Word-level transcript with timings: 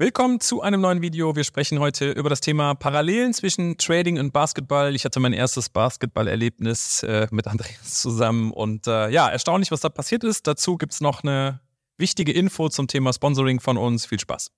Willkommen 0.00 0.40
zu 0.40 0.62
einem 0.62 0.80
neuen 0.80 1.02
Video. 1.02 1.36
Wir 1.36 1.44
sprechen 1.44 1.78
heute 1.78 2.12
über 2.12 2.30
das 2.30 2.40
Thema 2.40 2.74
Parallelen 2.74 3.34
zwischen 3.34 3.76
Trading 3.76 4.18
und 4.18 4.32
Basketball. 4.32 4.94
Ich 4.94 5.04
hatte 5.04 5.20
mein 5.20 5.34
erstes 5.34 5.68
Basketballerlebnis 5.68 7.02
äh, 7.02 7.28
mit 7.30 7.46
Andreas 7.46 8.00
zusammen 8.00 8.50
und 8.50 8.86
äh, 8.86 9.10
ja, 9.10 9.28
erstaunlich, 9.28 9.70
was 9.70 9.80
da 9.80 9.90
passiert 9.90 10.24
ist. 10.24 10.46
Dazu 10.46 10.78
gibt 10.78 10.94
es 10.94 11.02
noch 11.02 11.22
eine 11.22 11.60
wichtige 11.98 12.32
Info 12.32 12.70
zum 12.70 12.88
Thema 12.88 13.12
Sponsoring 13.12 13.60
von 13.60 13.76
uns. 13.76 14.06
Viel 14.06 14.18
Spaß. 14.18 14.50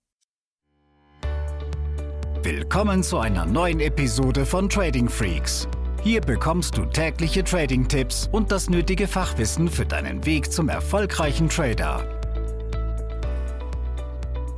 Willkommen 2.45 3.03
zu 3.03 3.19
einer 3.19 3.45
neuen 3.45 3.81
Episode 3.81 4.47
von 4.47 4.69
Trading 4.69 5.09
Freaks. 5.09 5.67
Hier 6.04 6.21
bekommst 6.21 6.79
du 6.79 6.85
tägliche 6.85 7.43
Trading-Tipps 7.43 8.29
und 8.31 8.53
das 8.53 8.71
nötige 8.71 9.09
Fachwissen 9.09 9.69
für 9.69 9.87
deinen 9.87 10.24
Weg 10.24 10.53
zum 10.53 10.69
erfolgreichen 10.69 11.49
Trader. 11.49 12.22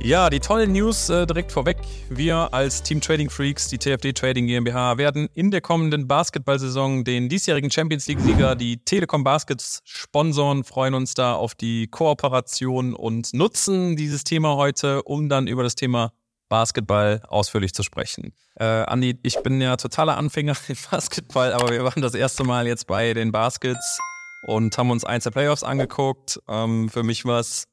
Ja, 0.05 0.29
die 0.29 0.39
tollen 0.39 0.71
News 0.71 1.09
äh, 1.09 1.25
direkt 1.25 1.51
vorweg. 1.51 1.77
Wir 2.09 2.53
als 2.53 2.83
Team 2.83 3.01
Trading 3.01 3.31
Freaks, 3.31 3.69
die 3.69 3.79
TFD 3.79 4.13
Trading 4.13 4.45
GmbH, 4.45 4.99
werden 4.99 5.27
in 5.33 5.49
der 5.49 5.61
kommenden 5.61 6.07
Basketballsaison 6.07 7.03
den 7.03 7.27
diesjährigen 7.27 7.71
Champions 7.71 8.05
League-Sieger, 8.05 8.55
die 8.55 8.77
Telekom 8.77 9.23
Baskets, 9.23 9.81
sponsoren, 9.83 10.63
freuen 10.63 10.93
uns 10.93 11.15
da 11.15 11.33
auf 11.33 11.55
die 11.55 11.87
Kooperation 11.87 12.93
und 12.93 13.33
nutzen 13.33 13.95
dieses 13.95 14.23
Thema 14.23 14.55
heute, 14.57 15.01
um 15.01 15.27
dann 15.27 15.47
über 15.47 15.63
das 15.63 15.73
Thema 15.73 16.13
Basketball 16.49 17.23
ausführlich 17.27 17.73
zu 17.73 17.81
sprechen. 17.81 18.35
Äh, 18.59 18.63
Andi, 18.63 19.17
ich 19.23 19.41
bin 19.41 19.59
ja 19.59 19.75
totaler 19.75 20.17
Anfänger 20.17 20.55
im 20.67 20.77
Basketball, 20.91 21.51
aber 21.51 21.71
wir 21.71 21.83
waren 21.83 22.03
das 22.03 22.13
erste 22.13 22.43
Mal 22.43 22.67
jetzt 22.67 22.85
bei 22.85 23.15
den 23.15 23.31
Baskets 23.31 23.97
und 24.45 24.77
haben 24.77 24.91
uns 24.91 25.03
eins 25.03 25.23
der 25.23 25.31
Playoffs 25.31 25.63
angeguckt. 25.63 26.39
Ähm, 26.47 26.89
für 26.89 27.01
mich 27.01 27.25
war 27.25 27.39
es 27.39 27.65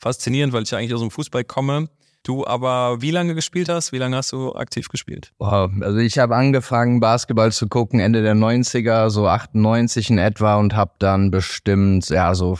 faszinierend, 0.00 0.52
weil 0.52 0.62
ich 0.64 0.70
ja 0.70 0.78
eigentlich 0.78 0.94
aus 0.94 1.00
dem 1.00 1.10
Fußball 1.10 1.44
komme. 1.44 1.88
Du 2.22 2.46
aber 2.46 3.00
wie 3.00 3.10
lange 3.10 3.34
gespielt 3.34 3.68
hast? 3.68 3.92
Wie 3.92 3.98
lange 3.98 4.16
hast 4.16 4.32
du 4.32 4.54
aktiv 4.54 4.88
gespielt? 4.88 5.32
Wow, 5.38 5.70
also 5.80 5.98
ich 5.98 6.18
habe 6.18 6.36
angefangen, 6.36 7.00
Basketball 7.00 7.50
zu 7.50 7.66
gucken 7.66 7.98
Ende 7.98 8.22
der 8.22 8.34
90er, 8.34 9.08
so 9.08 9.26
98 9.26 10.10
in 10.10 10.18
etwa 10.18 10.56
und 10.56 10.76
habe 10.76 10.92
dann 10.98 11.30
bestimmt, 11.30 12.08
ja, 12.10 12.34
so 12.34 12.58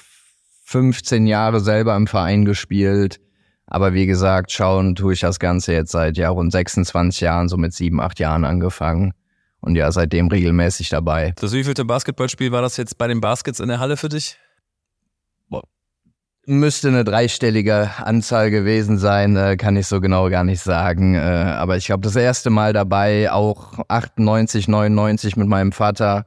15 0.65 1.27
Jahre 1.27 1.61
selber 1.61 1.95
im 1.97 2.07
Verein 2.07 2.45
gespielt. 2.45 3.21
Aber 3.67 3.93
wie 3.93 4.07
gesagt, 4.07 4.51
schauen 4.51 4.95
tue 4.95 5.13
ich 5.13 5.21
das 5.21 5.39
Ganze 5.39 5.73
jetzt 5.73 5.93
seit 5.93 6.17
ja 6.17 6.31
rund 6.31 6.53
26 6.53 7.21
Jahren, 7.21 7.49
so 7.49 7.57
mit 7.57 7.75
sieben, 7.75 8.01
acht 8.01 8.19
Jahren 8.19 8.45
angefangen. 8.45 9.13
Und 9.61 9.77
ja, 9.77 9.93
seitdem 9.93 10.29
regelmäßig 10.29 10.89
dabei. 10.89 11.35
Das 11.37 11.53
wievielte 11.53 11.85
Basketballspiel 11.85 12.51
war 12.51 12.63
das 12.63 12.79
jetzt 12.79 12.97
bei 12.97 13.07
den 13.07 13.21
Baskets 13.21 13.61
in 13.61 13.69
der 13.69 13.79
Halle 13.79 13.99
für 13.99 14.09
dich? 14.09 14.39
Müsste 16.51 16.89
eine 16.89 17.05
dreistellige 17.05 17.93
Anzahl 17.99 18.51
gewesen 18.51 18.99
sein, 18.99 19.37
äh, 19.37 19.57
kann 19.57 19.77
ich 19.77 19.87
so 19.87 20.01
genau 20.01 20.29
gar 20.31 20.43
nicht 20.43 20.61
sagen. 20.61 21.15
Äh, 21.15 21.21
aber 21.21 21.77
ich 21.77 21.87
glaube, 21.87 22.01
das 22.01 22.17
erste 22.17 22.51
Mal 22.51 22.73
dabei, 22.73 23.31
auch 23.31 23.79
98, 23.87 24.67
99 24.67 25.37
mit 25.37 25.47
meinem 25.47 25.71
Vater 25.71 26.27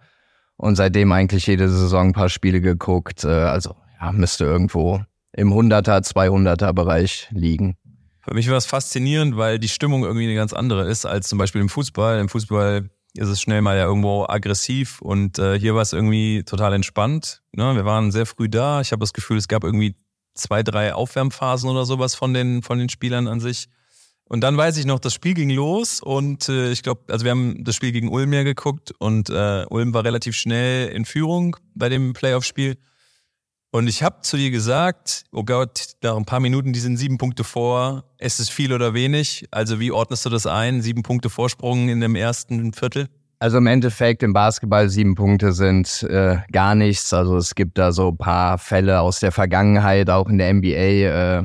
und 0.56 0.78
seitdem 0.78 1.12
eigentlich 1.12 1.46
jede 1.48 1.68
Saison 1.68 2.08
ein 2.08 2.14
paar 2.14 2.30
Spiele 2.30 2.62
geguckt. 2.62 3.26
Äh, 3.26 3.28
also 3.28 3.76
ja, 4.00 4.14
müsste 4.14 4.46
irgendwo 4.46 5.02
im 5.34 5.52
100er, 5.52 6.10
200er 6.10 6.72
Bereich 6.72 7.28
liegen. 7.32 7.76
Für 8.22 8.34
mich 8.34 8.50
war 8.50 8.56
es 8.56 8.66
faszinierend, 8.66 9.36
weil 9.36 9.60
die 9.60 9.68
Stimmung 9.68 10.06
irgendwie 10.06 10.24
eine 10.24 10.36
ganz 10.36 10.54
andere 10.54 10.90
ist 10.90 11.06
als 11.06 11.28
zum 11.28 11.38
Beispiel 11.38 11.60
im 11.60 11.68
Fußball. 11.68 12.22
Im 12.22 12.30
Fußball 12.30 12.90
ist 13.16 13.28
es 13.28 13.42
schnell 13.42 13.62
mal 13.62 13.76
ja 13.76 13.84
irgendwo 13.84 14.26
aggressiv 14.26 15.02
und 15.02 15.38
äh, 15.38 15.60
hier 15.60 15.76
war 15.76 15.82
es 15.82 15.92
irgendwie 15.92 16.44
total 16.46 16.72
entspannt. 16.72 17.42
Ne? 17.52 17.76
Wir 17.76 17.84
waren 17.84 18.14
sehr 18.14 18.26
früh 18.26 18.48
da. 18.48 18.80
Ich 18.80 18.94
habe 18.94 19.02
das 19.02 19.12
Gefühl, 19.12 19.36
es 19.36 19.50
gab 19.50 19.66
irgendwie 19.66 19.98
zwei, 20.34 20.64
drei 20.64 20.94
Aufwärmphasen 20.94 21.70
oder 21.70 21.86
sowas 21.86 22.16
von 22.16 22.34
den, 22.34 22.64
von 22.64 22.80
den 22.80 22.90
Spielern 22.90 23.28
an 23.28 23.40
sich. 23.40 23.68
Und 24.26 24.42
dann 24.42 24.58
weiß 24.58 24.78
ich 24.78 24.86
noch, 24.86 25.00
das 25.00 25.14
Spiel 25.14 25.34
ging 25.34 25.50
los 25.50 26.02
und 26.02 26.50
äh, 26.50 26.72
ich 26.72 26.82
glaube, 26.82 27.02
also 27.10 27.26
wir 27.26 27.32
haben 27.32 27.64
das 27.64 27.76
Spiel 27.76 27.92
gegen 27.92 28.10
Ulm 28.10 28.34
ja 28.34 28.44
geguckt 28.44 28.92
und 28.98 29.30
äh, 29.30 29.66
Ulm 29.70 29.94
war 29.94 30.04
relativ 30.04 30.36
schnell 30.36 30.88
in 30.90 31.06
Führung 31.06 31.58
bei 31.76 31.90
dem 31.90 32.14
Playoff-Spiel. 32.14 32.78
Und 33.72 33.88
ich 33.88 34.04
habe 34.04 34.22
zu 34.22 34.38
dir 34.38 34.52
gesagt, 34.52 35.26
oh 35.32 35.44
Gott, 35.44 35.94
nach 36.04 36.16
ein 36.16 36.26
paar 36.26 36.40
Minuten, 36.40 36.74
die 36.74 36.80
sind 36.80 36.98
sieben 36.98 37.18
Punkte 37.18 37.44
vor. 37.44 38.06
Ist 38.20 38.40
es 38.40 38.50
viel 38.50 38.72
oder 38.72 38.94
wenig? 38.94 39.48
Also 39.50 39.80
wie 39.80 39.92
ordnest 39.92 40.26
du 40.26 40.30
das 40.30 40.46
ein? 40.46 40.84
Sieben 40.84 41.02
Punkte 41.02 41.32
Vorsprung 41.32 41.90
in 41.90 42.00
dem 42.00 42.16
ersten 42.16 42.72
Viertel? 42.74 43.10
Also 43.44 43.58
im 43.58 43.68
Endeffekt 43.68 44.24
im 44.24 44.32
Basketball 44.32 44.88
sieben 44.88 45.16
Punkte 45.16 45.52
sind 45.52 46.02
äh, 46.04 46.38
gar 46.54 46.76
nichts. 46.76 47.12
Also 47.12 47.36
es 47.36 47.56
gibt 47.56 47.78
da 47.78 47.92
so 47.92 48.08
ein 48.08 48.18
paar 48.18 48.58
Fälle 48.58 49.02
aus 49.02 49.20
der 49.20 49.34
Vergangenheit, 49.34 50.10
auch 50.10 50.30
in 50.30 50.38
der 50.38 50.54
NBA. 50.54 50.70
Äh, 50.70 51.44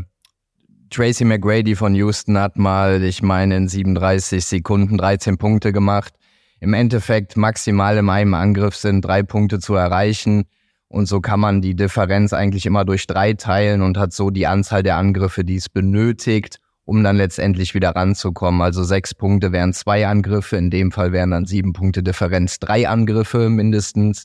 Tracy 0.90 1.24
McGrady 1.24 1.74
von 1.74 1.96
Houston 1.96 2.38
hat 2.38 2.56
mal, 2.56 3.02
ich 3.02 3.20
meine, 3.20 3.56
in 3.56 3.66
37 3.66 4.44
Sekunden 4.44 4.96
13 4.96 5.38
Punkte 5.38 5.72
gemacht. 5.72 6.14
Im 6.60 6.72
Endeffekt 6.72 7.36
maximal 7.36 7.96
in 7.96 8.08
einem 8.08 8.34
Angriff 8.34 8.76
sind 8.76 9.04
drei 9.04 9.24
Punkte 9.24 9.58
zu 9.58 9.74
erreichen. 9.74 10.44
Und 10.86 11.06
so 11.06 11.20
kann 11.20 11.40
man 11.40 11.62
die 11.62 11.74
Differenz 11.74 12.32
eigentlich 12.32 12.64
immer 12.64 12.84
durch 12.84 13.08
drei 13.08 13.32
teilen 13.32 13.82
und 13.82 13.98
hat 13.98 14.12
so 14.12 14.30
die 14.30 14.46
Anzahl 14.46 14.84
der 14.84 14.98
Angriffe, 14.98 15.44
die 15.44 15.56
es 15.56 15.68
benötigt, 15.68 16.60
um 16.88 17.04
dann 17.04 17.16
letztendlich 17.16 17.74
wieder 17.74 17.90
ranzukommen. 17.90 18.62
Also 18.62 18.82
sechs 18.82 19.14
Punkte 19.14 19.52
wären 19.52 19.74
zwei 19.74 20.06
Angriffe, 20.06 20.56
in 20.56 20.70
dem 20.70 20.90
Fall 20.90 21.12
wären 21.12 21.32
dann 21.32 21.44
sieben 21.44 21.74
Punkte 21.74 22.02
Differenz 22.02 22.60
drei 22.60 22.88
Angriffe 22.88 23.50
mindestens. 23.50 24.24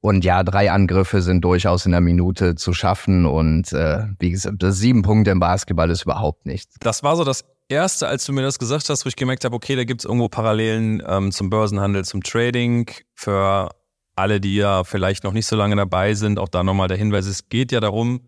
Und 0.00 0.24
ja, 0.24 0.42
drei 0.42 0.72
Angriffe 0.72 1.22
sind 1.22 1.42
durchaus 1.44 1.86
in 1.86 1.92
der 1.92 2.00
Minute 2.00 2.56
zu 2.56 2.72
schaffen. 2.74 3.26
Und 3.26 3.72
äh, 3.72 4.06
wie 4.18 4.32
gesagt, 4.32 4.60
das 4.60 4.78
sieben 4.78 5.02
Punkte 5.02 5.30
im 5.30 5.38
Basketball 5.38 5.88
ist 5.88 6.02
überhaupt 6.02 6.46
nichts. 6.46 6.74
Das 6.80 7.04
war 7.04 7.14
so 7.14 7.22
das 7.22 7.44
Erste, 7.68 8.08
als 8.08 8.26
du 8.26 8.32
mir 8.32 8.42
das 8.42 8.58
gesagt 8.58 8.88
hast, 8.88 9.04
wo 9.04 9.08
ich 9.08 9.14
gemerkt 9.14 9.44
habe, 9.44 9.54
okay, 9.54 9.76
da 9.76 9.84
gibt 9.84 10.00
es 10.00 10.04
irgendwo 10.04 10.28
Parallelen 10.28 11.00
ähm, 11.06 11.30
zum 11.30 11.48
Börsenhandel, 11.48 12.04
zum 12.04 12.24
Trading. 12.24 12.90
Für 13.14 13.70
alle, 14.16 14.40
die 14.40 14.56
ja 14.56 14.82
vielleicht 14.82 15.22
noch 15.22 15.32
nicht 15.32 15.46
so 15.46 15.54
lange 15.54 15.76
dabei 15.76 16.14
sind, 16.14 16.40
auch 16.40 16.48
da 16.48 16.64
nochmal 16.64 16.88
der 16.88 16.96
Hinweis, 16.96 17.26
es 17.26 17.48
geht 17.48 17.70
ja 17.70 17.78
darum, 17.78 18.20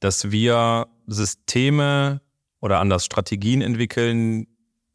dass 0.00 0.32
wir 0.32 0.88
Systeme 1.06 2.20
oder 2.64 2.80
anders 2.80 3.04
Strategien 3.04 3.60
entwickeln, 3.60 4.46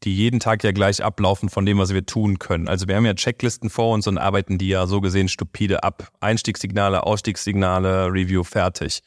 die 0.02 0.16
jeden 0.16 0.40
Tag 0.40 0.64
ja 0.64 0.72
gleich 0.72 1.04
ablaufen 1.04 1.48
von 1.48 1.64
dem, 1.64 1.78
was 1.78 1.94
wir 1.94 2.04
tun 2.04 2.40
können. 2.40 2.66
Also 2.66 2.88
wir 2.88 2.96
haben 2.96 3.06
ja 3.06 3.14
Checklisten 3.14 3.70
vor 3.70 3.94
uns 3.94 4.08
und 4.08 4.18
arbeiten 4.18 4.58
die 4.58 4.68
ja 4.68 4.88
so 4.88 5.00
gesehen 5.00 5.28
stupide 5.28 5.84
ab. 5.84 6.10
Einstiegssignale, 6.18 7.04
Ausstiegssignale, 7.04 8.06
Review, 8.06 8.42
fertig. 8.42 9.02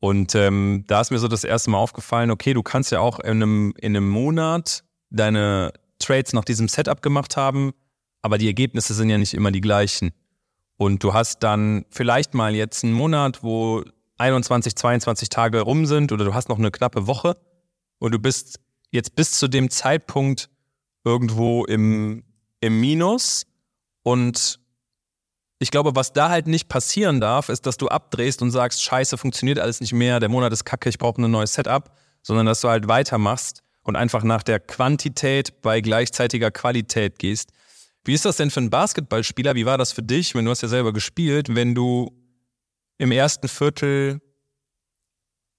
Und 0.00 0.34
ähm, 0.34 0.84
da 0.88 1.00
ist 1.00 1.12
mir 1.12 1.18
so 1.18 1.28
das 1.28 1.44
erste 1.44 1.70
Mal 1.70 1.78
aufgefallen, 1.78 2.32
okay, 2.32 2.52
du 2.52 2.64
kannst 2.64 2.90
ja 2.90 2.98
auch 2.98 3.20
in 3.20 3.42
einem, 3.42 3.74
in 3.78 3.96
einem 3.96 4.08
Monat 4.08 4.82
deine 5.10 5.72
Trades 6.00 6.32
nach 6.32 6.44
diesem 6.44 6.66
Setup 6.66 7.00
gemacht 7.00 7.36
haben, 7.36 7.74
aber 8.22 8.38
die 8.38 8.48
Ergebnisse 8.48 8.92
sind 8.92 9.08
ja 9.08 9.18
nicht 9.18 9.34
immer 9.34 9.52
die 9.52 9.60
gleichen. 9.60 10.10
Und 10.78 11.04
du 11.04 11.14
hast 11.14 11.44
dann 11.44 11.84
vielleicht 11.90 12.34
mal 12.34 12.56
jetzt 12.56 12.82
einen 12.82 12.92
Monat, 12.92 13.44
wo 13.44 13.84
21, 14.16 14.74
22 14.74 15.28
Tage 15.28 15.60
rum 15.60 15.86
sind 15.86 16.10
oder 16.10 16.24
du 16.24 16.34
hast 16.34 16.48
noch 16.48 16.58
eine 16.58 16.72
knappe 16.72 17.06
Woche 17.06 17.36
und 17.98 18.12
du 18.12 18.18
bist 18.18 18.60
jetzt 18.90 19.14
bis 19.14 19.32
zu 19.32 19.48
dem 19.48 19.70
Zeitpunkt 19.70 20.48
irgendwo 21.04 21.64
im, 21.64 22.24
im 22.60 22.80
Minus 22.80 23.46
und 24.02 24.60
ich 25.60 25.70
glaube, 25.70 25.96
was 25.96 26.12
da 26.12 26.28
halt 26.28 26.46
nicht 26.46 26.68
passieren 26.68 27.20
darf, 27.20 27.48
ist, 27.48 27.66
dass 27.66 27.76
du 27.76 27.88
abdrehst 27.88 28.42
und 28.42 28.52
sagst, 28.52 28.82
scheiße, 28.82 29.18
funktioniert 29.18 29.58
alles 29.58 29.80
nicht 29.80 29.92
mehr, 29.92 30.20
der 30.20 30.28
Monat 30.28 30.52
ist 30.52 30.64
kacke, 30.64 30.88
ich 30.88 30.98
brauche 30.98 31.20
ein 31.20 31.30
neues 31.30 31.54
Setup, 31.54 31.90
sondern 32.22 32.46
dass 32.46 32.60
du 32.60 32.68
halt 32.68 32.86
weitermachst 32.88 33.62
und 33.82 33.96
einfach 33.96 34.22
nach 34.22 34.42
der 34.42 34.60
Quantität 34.60 35.60
bei 35.62 35.80
gleichzeitiger 35.80 36.50
Qualität 36.50 37.18
gehst. 37.18 37.50
Wie 38.04 38.14
ist 38.14 38.24
das 38.24 38.36
denn 38.36 38.50
für 38.50 38.60
einen 38.60 38.70
Basketballspieler? 38.70 39.54
Wie 39.54 39.66
war 39.66 39.78
das 39.78 39.92
für 39.92 40.02
dich, 40.02 40.34
wenn 40.34 40.44
du 40.44 40.50
hast 40.50 40.62
ja 40.62 40.68
selber 40.68 40.92
gespielt, 40.92 41.54
wenn 41.54 41.74
du 41.74 42.12
im 42.98 43.12
ersten 43.12 43.48
Viertel 43.48 44.20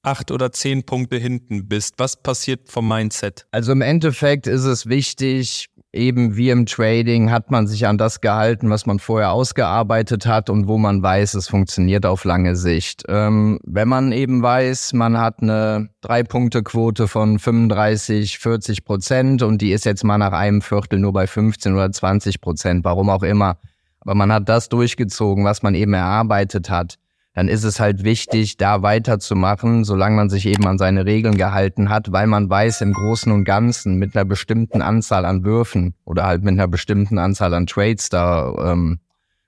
acht 0.03 0.31
oder 0.31 0.51
zehn 0.51 0.83
Punkte 0.83 1.17
hinten 1.17 1.67
bist? 1.67 1.95
Was 1.97 2.15
passiert 2.15 2.69
vom 2.69 2.87
Mindset? 2.87 3.45
Also 3.51 3.71
im 3.71 3.81
Endeffekt 3.81 4.47
ist 4.47 4.63
es 4.63 4.87
wichtig, 4.87 5.67
eben 5.91 6.35
wie 6.35 6.49
im 6.49 6.66
Trading 6.66 7.31
hat 7.31 7.51
man 7.51 7.67
sich 7.67 7.87
an 7.87 7.97
das 7.97 8.22
gehalten, 8.22 8.69
was 8.69 8.85
man 8.85 8.99
vorher 8.99 9.31
ausgearbeitet 9.31 10.25
hat 10.25 10.49
und 10.49 10.67
wo 10.67 10.78
man 10.78 11.01
weiß, 11.01 11.34
es 11.34 11.47
funktioniert 11.47 12.05
auf 12.05 12.23
lange 12.23 12.55
Sicht. 12.55 13.03
Ähm, 13.07 13.59
wenn 13.63 13.87
man 13.87 14.11
eben 14.11 14.41
weiß, 14.41 14.93
man 14.93 15.17
hat 15.17 15.41
eine 15.41 15.90
Drei-Punkte-Quote 16.02 17.07
von 17.07 17.40
35, 17.40 18.40
40 18.40 18.85
Prozent 18.85 19.41
und 19.41 19.61
die 19.61 19.72
ist 19.72 19.85
jetzt 19.85 20.03
mal 20.03 20.17
nach 20.17 20.34
einem 20.34 20.61
Viertel 20.61 20.99
nur 20.99 21.13
bei 21.13 21.28
15 21.28 21.73
oder 21.73 21.91
20 21.91 22.41
Prozent, 22.41 22.85
warum 22.85 23.09
auch 23.09 23.23
immer. 23.23 23.57
Aber 24.02 24.16
man 24.16 24.31
hat 24.31 24.47
das 24.47 24.69
durchgezogen, 24.69 25.43
was 25.43 25.61
man 25.61 25.75
eben 25.75 25.93
erarbeitet 25.93 26.69
hat 26.69 26.97
dann 27.40 27.47
ist 27.47 27.64
es 27.64 27.80
halt 27.80 28.03
wichtig, 28.03 28.58
da 28.58 28.82
weiterzumachen, 28.82 29.86
solange 29.86 30.18
man 30.18 30.30
sich 30.30 30.46
eben 30.46 30.68
an 30.68 30.78
seine 30.78 31.06
Regeln 31.06 31.38
gehalten 31.38 31.90
hat, 31.90 32.12
weil 32.12 32.28
man 32.28 32.50
weiß, 32.50 32.82
im 32.82 32.91
Großen 32.91 33.32
und 33.32 33.46
Ganzen 33.46 33.96
mit 33.96 34.14
einer 34.14 34.26
bestimmten 34.26 34.82
Anzahl 34.82 35.24
an 35.24 35.46
Würfen 35.46 35.96
oder 36.03 36.26
halt 36.26 36.44
mit 36.44 36.52
einer 36.52 36.68
bestimmten 36.68 37.18
Anzahl 37.18 37.53
an 37.53 37.66
Trades 37.66 38.09
da 38.09 38.74
ähm, 38.74 39.00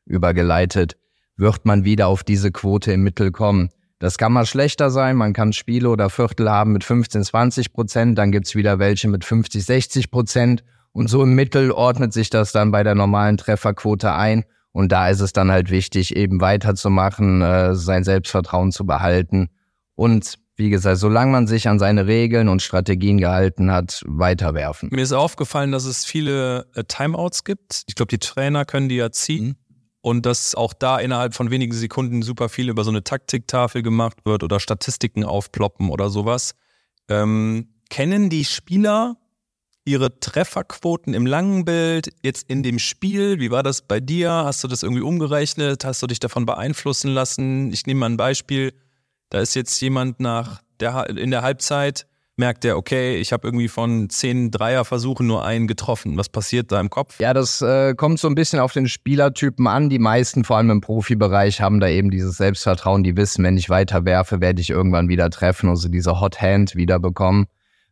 übergeleitet, 0.06 0.96
wird 1.36 1.66
man 1.66 1.84
wieder 1.84 2.08
auf 2.08 2.24
diese 2.24 2.54
Quote 2.54 2.94
im 2.94 3.04
Mittel 3.04 3.34
kommen. 3.34 3.72
Das 4.00 4.18
kann 4.18 4.32
mal 4.32 4.46
schlechter 4.46 4.90
sein. 4.90 5.18
Man 5.18 5.34
kann 5.34 5.52
Spiele 5.52 5.90
oder 5.90 6.10
Viertel 6.10 6.50
haben 6.50 6.72
mit 6.72 6.86
15, 6.86 7.26
20 7.26 7.74
Prozent. 7.74 8.18
Dann 8.18 8.32
gibt's 8.32 8.56
wieder 8.56 8.80
welche 8.80 9.10
mit 9.10 9.26
50, 9.26 9.66
60 9.66 10.12
Prozent. 10.12 10.64
Und 10.94 11.10
so 11.10 11.24
im 11.24 11.36
Mittel 11.36 11.72
ordnet 11.72 12.14
sich 12.14 12.30
das 12.30 12.54
dann 12.54 12.72
bei 12.72 12.84
der 12.84 12.96
normalen 12.96 13.36
Trefferquote 13.36 14.14
ein. 14.14 14.46
Und 14.72 14.92
da 14.92 15.10
ist 15.10 15.20
es 15.20 15.34
dann 15.34 15.52
halt 15.52 15.70
wichtig, 15.70 16.16
eben 16.16 16.42
weiterzumachen, 16.42 17.42
äh, 17.42 17.76
sein 17.76 18.04
Selbstvertrauen 18.04 18.72
zu 18.72 18.86
behalten. 18.86 19.50
Und 19.96 20.40
wie 20.56 20.70
gesagt, 20.70 20.98
solange 20.98 21.32
man 21.32 21.48
sich 21.48 21.68
an 21.68 21.80
seine 21.80 22.08
Regeln 22.08 22.48
und 22.48 22.62
Strategien 22.62 23.18
gehalten 23.18 23.72
hat, 23.72 24.04
weiterwerfen. 24.08 24.90
Mir 24.92 25.02
ist 25.02 25.12
aufgefallen, 25.12 25.72
dass 25.72 25.86
es 25.86 26.06
viele 26.06 26.68
äh, 26.76 26.84
Timeouts 26.84 27.44
gibt. 27.44 27.84
Ich 27.88 27.96
glaube, 27.96 28.10
die 28.10 28.20
Trainer 28.20 28.66
können 28.66 28.88
die 28.88 28.96
ja 28.96 29.12
ziehen. 29.12 29.48
Mhm 29.48 29.56
und 30.02 30.26
dass 30.26 30.56
auch 30.56 30.74
da 30.74 31.00
innerhalb 31.00 31.34
von 31.34 31.52
wenigen 31.52 31.74
Sekunden 31.74 32.24
super 32.24 32.50
viel 32.50 32.70
über 32.70 32.84
so 32.84 32.90
eine 32.90 33.04
Taktiktafel 33.04 33.84
gemacht 33.84 34.26
wird 34.26 34.44
oder 34.44 34.60
Statistiken 34.60 35.24
aufploppen 35.24 35.90
oder 35.90 36.10
sowas. 36.10 36.54
Ähm, 37.08 37.76
kennen 37.90 38.30
die 38.30 38.46
Spieler 38.46 39.18
ihre 39.86 40.20
Trefferquoten 40.20 41.14
im 41.14 41.26
langen 41.26 41.66
Bild 41.66 42.10
jetzt 42.24 42.50
in 42.50 42.64
dem 42.64 42.80
Spiel? 42.80 43.40
Wie 43.40 43.52
war 43.52 43.64
das 43.64 43.82
bei 43.82 44.00
dir? 44.00 44.32
Hast 44.32 44.64
du 44.64 44.68
das 44.68 44.84
irgendwie 44.84 45.02
umgerechnet? 45.02 45.86
Hast 45.86 46.02
du 46.04 46.08
dich 46.08 46.20
davon 46.20 46.46
beeinflussen 46.46 47.12
lassen? 47.12 47.72
Ich 47.74 47.86
nehme 47.86 48.02
mal 48.02 48.10
ein 48.10 48.18
Beispiel. 48.18 48.74
Da 49.30 49.40
ist 49.40 49.56
jetzt 49.56 49.80
jemand 49.82 50.20
nach 50.20 50.62
der, 50.80 51.10
in 51.10 51.32
der 51.32 51.42
Halbzeit 51.42 52.06
merkt 52.38 52.66
er, 52.66 52.78
okay, 52.78 53.18
ich 53.18 53.34
habe 53.34 53.48
irgendwie 53.48 53.68
von 53.68 54.10
zehn 54.10 54.52
Dreierversuchen 54.52 55.28
nur 55.28 55.46
einen 55.46 55.68
getroffen. 55.68 56.18
Was 56.18 56.30
passiert 56.30 56.72
da 56.72 56.80
im 56.80 56.90
Kopf? 56.90 57.20
Ja, 57.20 57.34
das 57.34 57.62
äh, 57.62 57.94
kommt 57.94 58.20
so 58.20 58.28
ein 58.28 58.36
bisschen 58.36 58.60
auf 58.60 58.74
den 58.74 58.88
Spielertypen 58.88 59.68
an. 59.68 59.90
Die 59.90 60.00
meisten, 60.00 60.44
vor 60.44 60.58
allem 60.58 60.72
im 60.72 60.82
Profibereich, 60.82 61.62
haben 61.62 61.80
da 61.80 61.88
eben 61.88 62.10
dieses 62.10 62.38
Selbstvertrauen. 62.38 63.04
Die 63.04 63.16
wissen, 63.16 63.44
wenn 63.44 63.58
ich 63.58 63.70
weiter 63.70 64.06
werfe, 64.06 64.42
werde 64.42 64.62
ich 64.62 64.70
irgendwann 64.70 65.08
wieder 65.08 65.30
treffen, 65.30 65.70
also 65.70 65.88
diese 65.88 66.20
Hot 66.20 66.42
Hand 66.42 66.76
wieder 66.76 67.00
bekommen. 67.00 67.46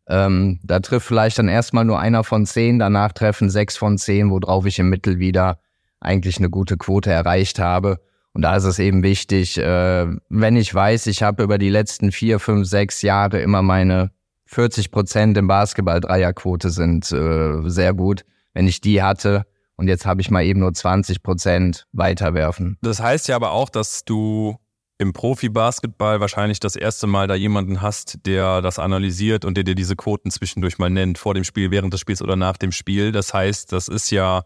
Ähm, 0.10 0.60
da 0.64 0.80
trifft 0.80 1.08
vielleicht 1.08 1.38
dann 1.38 1.48
erstmal 1.48 1.86
nur 1.86 2.00
einer 2.00 2.24
von 2.24 2.46
zehn, 2.46 2.80
danach 2.80 3.14
treffen 3.14 3.50
sechs 3.50 3.78
von 3.78 3.98
zehn, 3.98 4.32
worauf 4.32 4.66
ich 4.66 4.80
im 4.80 4.90
Mittel 4.90 5.20
wieder 5.20 5.60
eigentlich 6.00 6.38
eine 6.40 6.50
gute 6.50 6.78
Quote 6.78 7.12
erreicht 7.12 7.60
habe. 7.60 8.00
Und 8.34 8.42
da 8.42 8.56
ist 8.56 8.64
es 8.64 8.80
eben 8.80 9.04
wichtig, 9.04 9.58
äh, 9.58 10.08
wenn 10.30 10.56
ich 10.56 10.74
weiß, 10.74 11.08
ich 11.08 11.24
habe 11.24 11.44
über 11.44 11.58
die 11.58 11.70
letzten 11.70 12.12
vier, 12.12 12.40
fünf, 12.40 12.68
sechs 12.68 13.02
Jahre 13.02 13.40
immer 13.40 13.62
meine 13.62 14.12
40 14.46 14.92
Prozent 14.92 15.38
im 15.38 15.48
Basketball 15.48 16.00
Dreierquote 16.00 16.72
sind 16.72 17.12
äh, 17.12 17.70
sehr 17.70 17.94
gut. 17.94 18.26
Wenn 18.54 18.68
ich 18.68 18.82
die 18.82 19.04
hatte 19.04 19.46
und 19.76 19.88
jetzt 19.88 20.06
habe 20.06 20.22
ich 20.22 20.32
mal 20.32 20.44
eben 20.44 20.60
nur 20.60 20.74
20 20.74 21.22
Prozent 21.22 21.88
weiterwerfen. 21.94 22.78
Das 22.82 23.00
heißt 23.00 23.28
ja 23.28 23.36
aber 23.36 23.52
auch, 23.52 23.70
dass 23.70 24.04
du 24.04 24.58
im 25.00 25.14
Profi-Basketball 25.14 26.20
wahrscheinlich 26.20 26.60
das 26.60 26.76
erste 26.76 27.08
Mal 27.08 27.28
da 27.28 27.34
jemanden 27.34 27.82
hast, 27.82 28.26
der 28.26 28.62
das 28.62 28.80
analysiert 28.80 29.46
und 29.46 29.56
der 29.56 29.64
dir 29.64 29.74
diese 29.74 29.96
Quoten 29.96 30.30
zwischendurch 30.30 30.78
mal 30.78 30.90
nennt, 30.90 31.18
vor 31.18 31.34
dem 31.34 31.46
Spiel, 31.46 31.72
während 31.72 31.94
des 31.94 32.02
Spiels 32.02 32.22
oder 32.22 32.36
nach 32.36 32.58
dem 32.58 32.74
Spiel. 32.74 33.14
Das 33.14 33.34
heißt, 33.34 33.72
das 33.72 33.88
ist 33.88 34.12
ja 34.12 34.44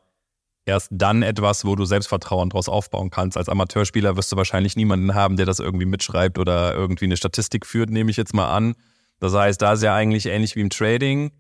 erst 0.66 0.90
dann 0.92 1.24
etwas, 1.24 1.66
wo 1.66 1.76
du 1.76 1.86
Selbstvertrauen 1.86 2.52
draus 2.52 2.70
aufbauen 2.70 3.10
kannst. 3.10 3.36
Als 3.36 3.50
Amateurspieler 3.50 4.16
wirst 4.16 4.32
du 4.32 4.36
wahrscheinlich 4.36 4.76
niemanden 4.76 5.16
haben, 5.16 5.38
der 5.38 5.48
das 5.48 5.58
irgendwie 5.60 5.88
mitschreibt 5.88 6.38
oder 6.38 6.76
irgendwie 6.76 7.06
eine 7.06 7.18
Statistik 7.18 7.66
führt, 7.66 7.90
nehme 7.90 8.12
ich 8.12 8.18
jetzt 8.18 8.36
mal 8.36 8.56
an. 8.56 8.76
Das 9.20 9.34
heißt, 9.34 9.60
da 9.60 9.74
ist 9.74 9.82
ja 9.82 9.96
eigentlich 9.96 10.28
ähnlich 10.28 10.56
wie 10.56 10.62
im 10.62 10.70
Trading. 10.70 11.32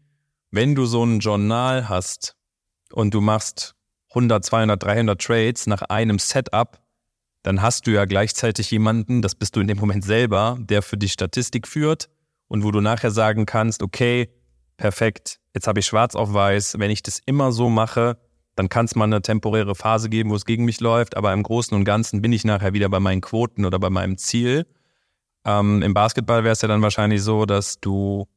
Wenn 0.49 0.73
du 0.73 0.85
so 0.85 1.03
ein 1.05 1.19
Journal 1.19 1.87
hast 1.87 2.35
und 2.91 3.13
du 3.13 3.21
machst 3.21 3.75
100, 4.09 4.43
200, 4.43 4.81
300 4.81 5.21
Trades 5.21 5.67
nach 5.67 5.83
einem 5.83 6.17
Setup, 6.17 6.82
dann 7.43 7.61
hast 7.61 7.87
du 7.87 7.91
ja 7.91 8.05
gleichzeitig 8.05 8.71
jemanden, 8.71 9.21
das 9.21 9.35
bist 9.35 9.55
du 9.55 9.59
in 9.59 9.67
dem 9.67 9.77
Moment 9.77 10.03
selber, 10.03 10.57
der 10.59 10.81
für 10.81 10.97
die 10.97 11.09
Statistik 11.09 11.67
führt 11.67 12.09
und 12.47 12.63
wo 12.63 12.71
du 12.71 12.81
nachher 12.81 13.11
sagen 13.11 13.45
kannst, 13.45 13.83
okay, 13.83 14.29
perfekt, 14.77 15.39
jetzt 15.53 15.67
habe 15.67 15.79
ich 15.79 15.85
schwarz 15.85 16.15
auf 16.15 16.33
weiß, 16.33 16.79
wenn 16.79 16.89
ich 16.89 17.03
das 17.03 17.19
immer 17.25 17.51
so 17.51 17.69
mache, 17.69 18.17
dann 18.55 18.69
kann 18.69 18.85
es 18.85 18.95
mal 18.95 19.05
eine 19.05 19.21
temporäre 19.21 19.75
Phase 19.75 20.09
geben, 20.09 20.29
wo 20.29 20.35
es 20.35 20.45
gegen 20.45 20.65
mich 20.65 20.79
läuft, 20.79 21.17
aber 21.17 21.33
im 21.33 21.43
Großen 21.43 21.75
und 21.75 21.83
Ganzen 21.83 22.21
bin 22.21 22.31
ich 22.31 22.45
nachher 22.45 22.73
wieder 22.73 22.89
bei 22.89 22.99
meinen 22.99 23.21
Quoten 23.21 23.65
oder 23.65 23.79
bei 23.79 23.89
meinem 23.89 24.17
Ziel. 24.17 24.65
Ähm, 25.45 25.81
Im 25.81 25.93
Basketball 25.93 26.43
wäre 26.43 26.53
es 26.53 26.61
ja 26.61 26.67
dann 26.67 26.81
wahrscheinlich 26.81 27.21
so, 27.21 27.45
dass 27.45 27.79
du 27.79 28.27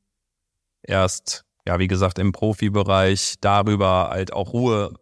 erst, 0.82 1.44
ja, 1.66 1.78
wie 1.78 1.86
gesagt, 1.86 2.18
im 2.18 2.32
Profibereich 2.32 3.34
darüber 3.40 4.08
halt 4.10 4.32
auch 4.32 4.52
Ruhe, 4.52 4.94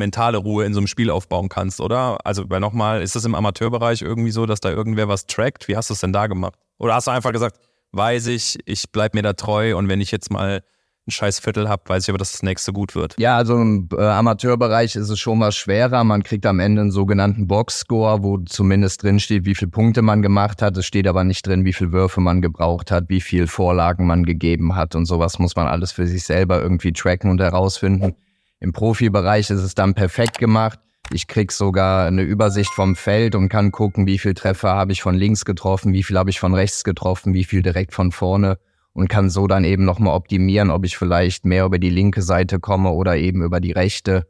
mentale 0.00 0.38
Ruhe 0.38 0.64
in 0.64 0.74
so 0.74 0.80
einem 0.80 0.88
Spiel 0.88 1.10
aufbauen 1.10 1.48
kannst, 1.48 1.80
oder? 1.80 2.18
Also, 2.24 2.50
weil 2.50 2.58
nochmal, 2.58 3.02
ist 3.02 3.14
es 3.14 3.24
im 3.24 3.36
Amateurbereich 3.36 4.02
irgendwie 4.02 4.32
so, 4.32 4.46
dass 4.46 4.60
da 4.60 4.70
irgendwer 4.70 5.06
was 5.06 5.26
trackt? 5.26 5.68
Wie 5.68 5.76
hast 5.76 5.90
du 5.90 5.94
es 5.94 6.00
denn 6.00 6.12
da 6.12 6.26
gemacht? 6.26 6.54
Oder 6.78 6.94
hast 6.94 7.06
du 7.06 7.12
einfach 7.12 7.32
gesagt, 7.32 7.60
weiß 7.92 8.26
ich, 8.28 8.58
ich 8.64 8.90
bleib 8.90 9.14
mir 9.14 9.22
da 9.22 9.34
treu 9.34 9.76
und 9.76 9.88
wenn 9.88 10.00
ich 10.00 10.10
jetzt 10.10 10.30
mal 10.30 10.62
ein 11.06 11.10
scheiß 11.10 11.40
Viertel 11.40 11.68
habe, 11.68 11.82
weiß 11.86 12.04
ich 12.04 12.08
aber, 12.08 12.18
dass 12.18 12.32
das 12.32 12.42
nächste 12.42 12.72
gut 12.72 12.94
wird. 12.94 13.16
Ja, 13.18 13.36
also 13.36 13.56
im 13.56 13.88
äh, 13.92 14.02
Amateurbereich 14.02 14.96
ist 14.96 15.08
es 15.08 15.18
schon 15.18 15.40
was 15.40 15.56
schwerer. 15.56 16.04
Man 16.04 16.22
kriegt 16.22 16.46
am 16.46 16.60
Ende 16.60 16.82
einen 16.82 16.90
sogenannten 16.90 17.46
Boxscore, 17.48 18.22
wo 18.22 18.38
zumindest 18.38 19.02
drin 19.02 19.18
steht, 19.18 19.44
wie 19.44 19.54
viele 19.54 19.70
Punkte 19.70 20.02
man 20.02 20.22
gemacht 20.22 20.62
hat. 20.62 20.76
Es 20.76 20.86
steht 20.86 21.06
aber 21.06 21.24
nicht 21.24 21.46
drin, 21.46 21.64
wie 21.64 21.72
viele 21.72 21.92
Würfe 21.92 22.20
man 22.20 22.40
gebraucht 22.42 22.90
hat, 22.90 23.08
wie 23.08 23.20
viele 23.20 23.46
Vorlagen 23.46 24.06
man 24.06 24.24
gegeben 24.24 24.76
hat 24.76 24.94
und 24.94 25.06
sowas 25.06 25.38
muss 25.38 25.56
man 25.56 25.66
alles 25.66 25.92
für 25.92 26.06
sich 26.06 26.24
selber 26.24 26.62
irgendwie 26.62 26.92
tracken 26.92 27.30
und 27.30 27.40
herausfinden. 27.40 28.14
Im 28.60 28.72
Profibereich 28.72 29.48
ist 29.50 29.62
es 29.62 29.74
dann 29.74 29.94
perfekt 29.94 30.38
gemacht. 30.38 30.78
Ich 31.12 31.26
krieg 31.26 31.50
sogar 31.50 32.06
eine 32.06 32.22
Übersicht 32.22 32.70
vom 32.70 32.94
Feld 32.94 33.34
und 33.34 33.48
kann 33.48 33.72
gucken, 33.72 34.06
wie 34.06 34.18
viel 34.18 34.34
Treffer 34.34 34.74
habe 34.74 34.92
ich 34.92 35.02
von 35.02 35.14
links 35.14 35.44
getroffen, 35.46 35.94
wie 35.94 36.02
viel 36.02 36.18
habe 36.18 36.30
ich 36.30 36.38
von 36.38 36.54
rechts 36.54 36.84
getroffen, 36.84 37.32
wie 37.34 37.44
viel 37.44 37.62
direkt 37.62 37.94
von 37.94 38.12
vorne 38.12 38.58
und 38.92 39.08
kann 39.08 39.30
so 39.30 39.46
dann 39.46 39.64
eben 39.64 39.84
nochmal 39.84 40.14
optimieren, 40.14 40.70
ob 40.70 40.84
ich 40.84 40.96
vielleicht 40.96 41.46
mehr 41.46 41.64
über 41.64 41.78
die 41.78 41.90
linke 41.90 42.20
Seite 42.20 42.60
komme 42.60 42.90
oder 42.90 43.16
eben 43.16 43.42
über 43.42 43.60
die 43.60 43.72
rechte. 43.72 44.26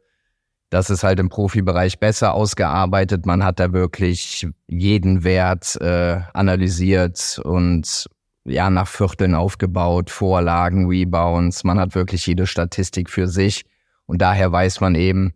Das 0.69 0.89
ist 0.89 1.03
halt 1.03 1.19
im 1.19 1.27
Profibereich 1.27 1.99
besser 1.99 2.33
ausgearbeitet. 2.33 3.25
Man 3.25 3.43
hat 3.43 3.59
da 3.59 3.73
wirklich 3.73 4.47
jeden 4.67 5.25
Wert 5.25 5.75
äh, 5.81 6.21
analysiert 6.33 7.41
und 7.43 8.07
ja 8.45 8.69
nach 8.69 8.87
Vierteln 8.87 9.35
aufgebaut, 9.35 10.09
Vorlagen, 10.09 10.87
Rebounds. 10.87 11.65
Man 11.65 11.77
hat 11.77 11.93
wirklich 11.93 12.25
jede 12.25 12.47
Statistik 12.47 13.09
für 13.09 13.27
sich 13.27 13.65
und 14.11 14.21
daher 14.21 14.51
weiß 14.51 14.81
man 14.81 14.95
eben, 14.95 15.31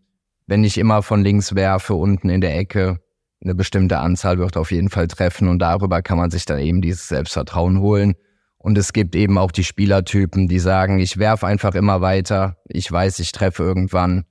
wenn 0.47 0.65
ich 0.65 0.77
immer 0.77 1.01
von 1.01 1.23
links 1.23 1.55
werfe, 1.55 1.93
unten 1.93 2.27
in 2.27 2.41
der 2.41 2.57
Ecke, 2.57 2.99
eine 3.41 3.55
bestimmte 3.55 3.99
Anzahl 3.99 4.37
wird 4.37 4.57
auf 4.57 4.69
jeden 4.69 4.89
Fall 4.89 5.07
treffen 5.07 5.47
und 5.47 5.59
darüber 5.59 6.01
kann 6.01 6.17
man 6.17 6.29
sich 6.29 6.43
dann 6.43 6.59
eben 6.59 6.81
dieses 6.81 7.07
Selbstvertrauen 7.07 7.79
holen. 7.79 8.15
Und 8.57 8.77
es 8.77 8.91
gibt 8.91 9.15
eben 9.15 9.37
auch 9.37 9.53
die 9.53 9.63
Spielertypen, 9.63 10.49
die 10.49 10.59
sagen, 10.59 10.99
ich 10.99 11.17
werfe 11.17 11.47
einfach 11.47 11.73
immer 11.73 12.01
weiter, 12.01 12.57
ich 12.67 12.91
weiß, 12.91 13.19
ich 13.19 13.31
treffe 13.31 13.63
irgendwann. 13.63 14.25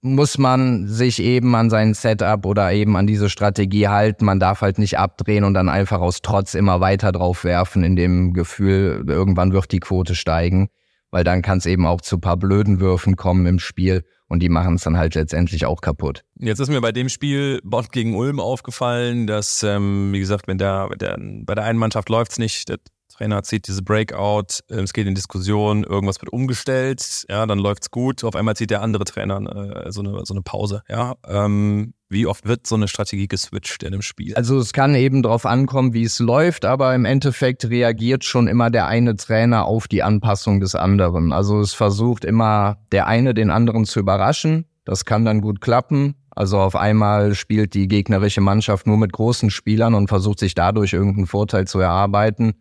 Muss 0.00 0.36
man 0.36 0.88
sich 0.88 1.22
eben 1.22 1.54
an 1.54 1.70
sein 1.70 1.94
Setup 1.94 2.44
oder 2.44 2.72
eben 2.72 2.96
an 2.96 3.06
diese 3.06 3.30
Strategie 3.30 3.86
halten. 3.86 4.24
Man 4.24 4.40
darf 4.40 4.62
halt 4.62 4.80
nicht 4.80 4.98
abdrehen 4.98 5.44
und 5.44 5.54
dann 5.54 5.68
einfach 5.68 6.00
aus 6.00 6.22
Trotz 6.22 6.54
immer 6.54 6.80
weiter 6.80 7.12
drauf 7.12 7.44
werfen, 7.44 7.84
in 7.84 7.94
dem 7.94 8.32
Gefühl, 8.32 9.04
irgendwann 9.06 9.52
wird 9.52 9.70
die 9.70 9.78
Quote 9.78 10.16
steigen. 10.16 10.70
Weil 11.16 11.24
dann 11.24 11.40
kann 11.40 11.56
es 11.56 11.64
eben 11.64 11.86
auch 11.86 12.02
zu 12.02 12.18
paar 12.18 12.36
blöden 12.36 12.78
Würfen 12.78 13.16
kommen 13.16 13.46
im 13.46 13.58
Spiel 13.58 14.04
und 14.28 14.42
die 14.42 14.50
machen 14.50 14.74
es 14.74 14.82
dann 14.82 14.98
halt 14.98 15.14
letztendlich 15.14 15.64
auch 15.64 15.80
kaputt. 15.80 16.24
Jetzt 16.38 16.58
ist 16.58 16.68
mir 16.68 16.82
bei 16.82 16.92
dem 16.92 17.08
Spiel 17.08 17.58
Bond 17.64 17.90
gegen 17.90 18.14
Ulm 18.14 18.38
aufgefallen, 18.38 19.26
dass, 19.26 19.62
ähm, 19.62 20.12
wie 20.12 20.18
gesagt, 20.18 20.46
wenn 20.46 20.58
der, 20.58 20.90
der 20.90 21.16
bei 21.18 21.54
der 21.54 21.64
einen 21.64 21.78
Mannschaft 21.78 22.10
läuft 22.10 22.32
es 22.32 22.38
nicht, 22.38 22.68
Trainer 23.16 23.42
zieht 23.42 23.68
diese 23.68 23.82
Breakout, 23.82 24.60
ähm, 24.70 24.80
es 24.80 24.92
geht 24.92 25.06
in 25.06 25.14
Diskussion, 25.14 25.84
irgendwas 25.84 26.20
wird 26.20 26.32
umgestellt, 26.32 27.24
ja, 27.28 27.46
dann 27.46 27.58
läuft's 27.58 27.90
gut, 27.90 28.24
auf 28.24 28.36
einmal 28.36 28.56
zieht 28.56 28.70
der 28.70 28.82
andere 28.82 29.04
Trainer 29.04 29.86
äh, 29.86 29.92
so, 29.92 30.00
eine, 30.00 30.24
so 30.24 30.34
eine 30.34 30.42
Pause, 30.42 30.82
ja. 30.88 31.14
Ähm, 31.26 31.94
wie 32.08 32.26
oft 32.26 32.46
wird 32.46 32.66
so 32.68 32.76
eine 32.76 32.86
Strategie 32.86 33.26
geswitcht 33.26 33.82
in 33.82 33.92
einem 33.92 34.02
Spiel? 34.02 34.34
Also 34.34 34.58
es 34.58 34.72
kann 34.72 34.94
eben 34.94 35.22
darauf 35.22 35.44
ankommen, 35.44 35.92
wie 35.92 36.04
es 36.04 36.20
läuft, 36.20 36.64
aber 36.64 36.94
im 36.94 37.04
Endeffekt 37.04 37.68
reagiert 37.68 38.24
schon 38.24 38.46
immer 38.46 38.70
der 38.70 38.86
eine 38.86 39.16
Trainer 39.16 39.64
auf 39.64 39.88
die 39.88 40.04
Anpassung 40.04 40.60
des 40.60 40.76
anderen. 40.76 41.32
Also 41.32 41.58
es 41.58 41.74
versucht 41.74 42.24
immer 42.24 42.78
der 42.92 43.08
eine 43.08 43.34
den 43.34 43.50
anderen 43.50 43.86
zu 43.86 43.98
überraschen. 43.98 44.66
Das 44.84 45.04
kann 45.04 45.24
dann 45.24 45.40
gut 45.40 45.60
klappen. 45.60 46.14
Also 46.30 46.58
auf 46.58 46.76
einmal 46.76 47.34
spielt 47.34 47.74
die 47.74 47.88
gegnerische 47.88 48.40
Mannschaft 48.40 48.86
nur 48.86 48.98
mit 48.98 49.12
großen 49.12 49.50
Spielern 49.50 49.94
und 49.94 50.06
versucht 50.06 50.38
sich 50.38 50.54
dadurch 50.54 50.92
irgendeinen 50.92 51.26
Vorteil 51.26 51.66
zu 51.66 51.80
erarbeiten. 51.80 52.52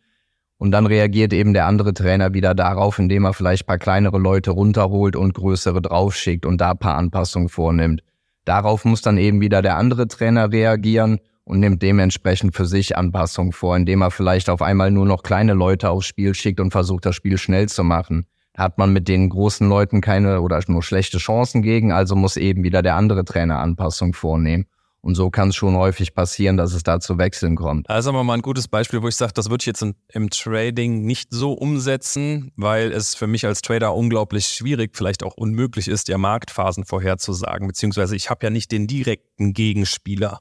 Und 0.57 0.71
dann 0.71 0.85
reagiert 0.85 1.33
eben 1.33 1.53
der 1.53 1.65
andere 1.65 1.93
Trainer 1.93 2.33
wieder 2.33 2.55
darauf, 2.55 2.97
indem 2.97 3.25
er 3.25 3.33
vielleicht 3.33 3.67
paar 3.67 3.77
kleinere 3.77 4.17
Leute 4.17 4.51
runterholt 4.51 5.15
und 5.15 5.33
größere 5.33 5.81
draufschickt 5.81 6.45
und 6.45 6.61
da 6.61 6.73
paar 6.73 6.95
Anpassungen 6.95 7.49
vornimmt. 7.49 8.01
Darauf 8.45 8.85
muss 8.85 9.01
dann 9.01 9.17
eben 9.17 9.41
wieder 9.41 9.61
der 9.61 9.75
andere 9.75 10.07
Trainer 10.07 10.51
reagieren 10.51 11.19
und 11.43 11.59
nimmt 11.59 11.81
dementsprechend 11.81 12.55
für 12.55 12.65
sich 12.65 12.97
Anpassungen 12.97 13.51
vor, 13.51 13.75
indem 13.75 14.01
er 14.01 14.11
vielleicht 14.11 14.49
auf 14.49 14.61
einmal 14.61 14.91
nur 14.91 15.05
noch 15.05 15.23
kleine 15.23 15.53
Leute 15.53 15.89
aufs 15.89 16.07
Spiel 16.07 16.33
schickt 16.33 16.59
und 16.59 16.71
versucht, 16.71 17.05
das 17.05 17.15
Spiel 17.15 17.37
schnell 17.37 17.67
zu 17.69 17.83
machen. 17.83 18.25
Da 18.53 18.63
hat 18.63 18.77
man 18.77 18.93
mit 18.93 19.07
den 19.07 19.29
großen 19.29 19.67
Leuten 19.67 19.99
keine 19.99 20.41
oder 20.41 20.61
nur 20.67 20.81
schlechte 20.81 21.17
Chancen 21.17 21.61
gegen, 21.61 21.91
also 21.91 22.15
muss 22.15 22.37
eben 22.37 22.63
wieder 22.63 22.81
der 22.81 22.95
andere 22.95 23.25
Trainer 23.25 23.59
Anpassungen 23.59 24.13
vornehmen. 24.13 24.65
Und 25.05 25.13
so 25.13 25.29
kann 25.29 25.49
es 25.49 25.55
schon 25.55 25.75
häufig 25.75 26.15
passieren, 26.15 26.57
dass 26.57 26.73
es 26.73 26.81
da 26.81 26.99
zu 26.99 27.19
Wechseln 27.19 27.55
kommt. 27.55 27.87
Aber 27.91 28.23
mal 28.23 28.33
ein 28.33 28.41
gutes 28.41 28.67
Beispiel, 28.67 29.03
wo 29.03 29.07
ich 29.07 29.15
sage, 29.15 29.33
das 29.35 29.51
würde 29.51 29.61
ich 29.61 29.67
jetzt 29.67 29.83
im 29.83 30.29
Trading 30.31 31.05
nicht 31.05 31.27
so 31.29 31.53
umsetzen, 31.53 32.51
weil 32.55 32.91
es 32.91 33.13
für 33.13 33.27
mich 33.27 33.45
als 33.45 33.61
Trader 33.61 33.93
unglaublich 33.93 34.47
schwierig, 34.47 34.97
vielleicht 34.97 35.21
auch 35.21 35.37
unmöglich 35.37 35.89
ist, 35.89 36.07
ja 36.07 36.17
Marktphasen 36.17 36.85
vorherzusagen. 36.85 37.67
Beziehungsweise 37.67 38.15
ich 38.15 38.31
habe 38.31 38.47
ja 38.47 38.49
nicht 38.49 38.71
den 38.71 38.87
direkten 38.87 39.53
Gegenspieler, 39.53 40.39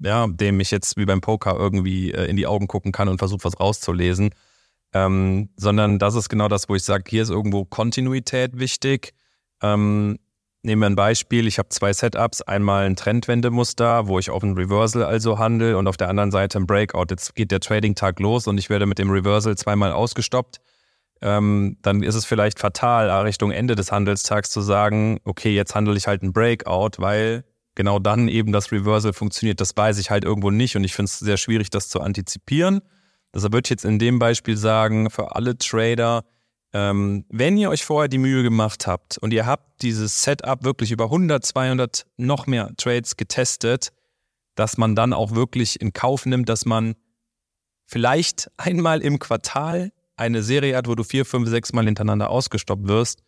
ja, 0.00 0.26
dem 0.26 0.60
ich 0.60 0.70
jetzt 0.70 0.98
wie 0.98 1.06
beim 1.06 1.22
Poker 1.22 1.56
irgendwie 1.56 2.12
äh, 2.12 2.26
in 2.26 2.36
die 2.36 2.46
Augen 2.46 2.68
gucken 2.68 2.92
kann 2.92 3.08
und 3.08 3.16
versuche, 3.16 3.44
was 3.44 3.58
rauszulesen. 3.58 4.34
Ähm, 4.92 5.48
sondern 5.56 5.98
das 5.98 6.14
ist 6.14 6.28
genau 6.28 6.48
das, 6.48 6.68
wo 6.68 6.74
ich 6.74 6.82
sage, 6.82 7.04
hier 7.08 7.22
ist 7.22 7.30
irgendwo 7.30 7.64
Kontinuität 7.64 8.58
wichtig. 8.58 9.14
Ähm, 9.62 10.18
Nehmen 10.64 10.80
wir 10.80 10.86
ein 10.86 10.96
Beispiel, 10.96 11.46
ich 11.46 11.58
habe 11.58 11.68
zwei 11.68 11.92
Setups, 11.92 12.40
einmal 12.40 12.86
ein 12.86 12.96
Trendwendemuster, 12.96 14.08
wo 14.08 14.18
ich 14.18 14.30
auf 14.30 14.42
ein 14.42 14.54
Reversal 14.54 15.02
also 15.02 15.38
handle 15.38 15.76
und 15.76 15.86
auf 15.86 15.98
der 15.98 16.08
anderen 16.08 16.30
Seite 16.30 16.58
ein 16.58 16.66
Breakout. 16.66 17.08
Jetzt 17.10 17.34
geht 17.34 17.50
der 17.50 17.60
Trading-Tag 17.60 18.18
los 18.18 18.46
und 18.46 18.56
ich 18.56 18.70
werde 18.70 18.86
mit 18.86 18.98
dem 18.98 19.10
Reversal 19.10 19.58
zweimal 19.58 19.92
ausgestoppt. 19.92 20.62
Ähm, 21.20 21.76
dann 21.82 22.02
ist 22.02 22.14
es 22.14 22.24
vielleicht 22.24 22.58
fatal, 22.58 23.10
Richtung 23.10 23.50
Ende 23.50 23.74
des 23.74 23.92
Handelstags 23.92 24.48
zu 24.48 24.62
sagen, 24.62 25.20
okay, 25.24 25.54
jetzt 25.54 25.74
handle 25.74 25.98
ich 25.98 26.06
halt 26.06 26.22
ein 26.22 26.32
Breakout, 26.32 26.92
weil 26.96 27.44
genau 27.74 27.98
dann 27.98 28.28
eben 28.28 28.50
das 28.50 28.72
Reversal 28.72 29.12
funktioniert. 29.12 29.60
Das 29.60 29.76
weiß 29.76 29.98
ich 29.98 30.08
halt 30.10 30.24
irgendwo 30.24 30.50
nicht 30.50 30.76
und 30.76 30.84
ich 30.84 30.94
finde 30.94 31.10
es 31.10 31.18
sehr 31.18 31.36
schwierig, 31.36 31.68
das 31.68 31.90
zu 31.90 32.00
antizipieren. 32.00 32.80
Deshalb 33.34 33.52
würde 33.52 33.66
ich 33.66 33.70
jetzt 33.70 33.84
in 33.84 33.98
dem 33.98 34.18
Beispiel 34.18 34.56
sagen, 34.56 35.10
für 35.10 35.36
alle 35.36 35.58
Trader, 35.58 36.24
ähm, 36.74 37.24
wenn 37.28 37.56
ihr 37.56 37.70
euch 37.70 37.84
vorher 37.84 38.08
die 38.08 38.18
Mühe 38.18 38.42
gemacht 38.42 38.88
habt 38.88 39.16
und 39.18 39.32
ihr 39.32 39.46
habt 39.46 39.80
dieses 39.82 40.22
Setup 40.22 40.64
wirklich 40.64 40.90
über 40.90 41.04
100, 41.04 41.44
200 41.44 42.04
noch 42.16 42.48
mehr 42.48 42.72
Trades 42.76 43.16
getestet, 43.16 43.92
dass 44.56 44.76
man 44.76 44.96
dann 44.96 45.12
auch 45.12 45.36
wirklich 45.36 45.80
in 45.80 45.92
Kauf 45.92 46.26
nimmt, 46.26 46.48
dass 46.48 46.66
man 46.66 46.96
vielleicht 47.86 48.50
einmal 48.56 49.02
im 49.02 49.20
Quartal 49.20 49.92
eine 50.16 50.42
Serie 50.42 50.76
hat, 50.76 50.88
wo 50.88 50.96
du 50.96 51.04
vier, 51.04 51.24
fünf, 51.24 51.48
sechs 51.48 51.72
Mal 51.72 51.84
hintereinander 51.84 52.28
ausgestoppt 52.28 52.88
wirst. 52.88 53.20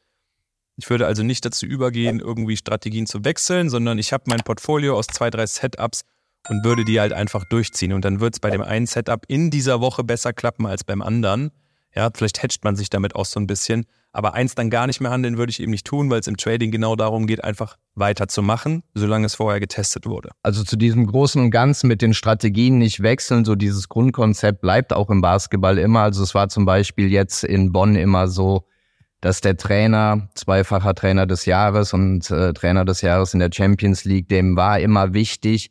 Ich 0.77 0.91
würde 0.91 1.07
also 1.07 1.23
nicht 1.23 1.45
dazu 1.45 1.67
übergehen, 1.67 2.19
irgendwie 2.19 2.57
Strategien 2.57 3.07
zu 3.07 3.25
wechseln, 3.25 3.71
sondern 3.71 3.99
ich 3.99 4.13
habe 4.13 4.25
mein 4.27 4.41
Portfolio 4.41 4.97
aus 4.97 5.07
zwei, 5.07 5.31
drei 5.31 5.47
Setups 5.47 6.03
und 6.49 6.65
würde 6.65 6.85
die 6.85 6.99
halt 6.99 7.13
einfach 7.13 7.45
durchziehen. 7.49 7.93
Und 7.93 8.05
dann 8.05 8.19
wird 8.19 8.35
es 8.35 8.41
bei 8.41 8.51
dem 8.51 8.63
einen 8.63 8.87
Setup 8.87 9.25
in 9.29 9.51
dieser 9.51 9.81
Woche 9.81 10.03
besser 10.03 10.33
klappen 10.33 10.67
als 10.67 10.83
beim 10.83 11.01
anderen. 11.01 11.53
Ja, 11.97 12.11
vielleicht 12.15 12.43
hedgt 12.43 12.63
man 12.63 12.77
sich 12.77 12.91
damit 12.91 13.17
auch 13.17 13.25
so 13.25 13.41
ein 13.41 13.47
bisschen. 13.47 13.87
Aber 14.13 14.33
eins 14.35 14.55
dann 14.55 14.71
gar 14.71 14.87
nicht 14.87 15.01
mehr 15.01 15.11
handeln 15.11 15.37
würde 15.37 15.51
ich 15.51 15.61
eben 15.61 15.71
nicht 15.71 15.87
tun, 15.87 16.09
weil 16.09 16.21
es 16.21 16.27
im 16.27 16.39
Trading 16.39 16.71
genau 16.71 16.97
darum 16.97 17.27
geht, 17.27 17.45
einfach 17.45 17.77
weiterzumachen, 17.95 18.83
solange 18.95 19.27
es 19.27 19.35
vorher 19.35 19.61
getestet 19.61 20.07
wurde. 20.07 20.31
Also 20.43 20.65
zu 20.65 20.77
diesem 20.77 21.07
Großen 21.07 21.43
und 21.43 21.51
Ganzen 21.51 21.89
mit 21.89 22.01
den 22.01 22.15
Strategien 22.15 22.79
nicht 22.79 23.03
wechseln, 23.03 23.45
so 23.45 23.55
dieses 23.55 23.91
Grundkonzept 23.91 24.63
bleibt 24.63 24.95
auch 24.95 25.11
im 25.11 25.21
Basketball 25.21 25.77
immer. 25.77 26.01
Also 26.01 26.23
es 26.23 26.35
war 26.35 26.49
zum 26.49 26.65
Beispiel 26.65 27.13
jetzt 27.13 27.45
in 27.45 27.73
Bonn 27.73 27.95
immer 27.95 28.27
so, 28.29 28.67
dass 29.21 29.43
der 29.43 29.59
Trainer, 29.59 30.29
zweifacher 30.35 30.95
Trainer 30.95 31.27
des 31.27 31.45
Jahres 31.45 31.93
und 31.93 32.31
äh, 32.31 32.55
Trainer 32.55 32.87
des 32.87 33.03
Jahres 33.03 33.35
in 33.35 33.41
der 33.41 33.51
Champions 33.53 34.05
League, 34.05 34.29
dem 34.29 34.57
war 34.57 34.81
immer 34.81 35.13
wichtig, 35.13 35.71